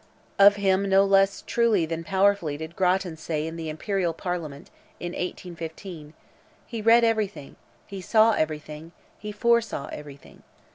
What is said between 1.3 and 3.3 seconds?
truly than powerfully did Grattan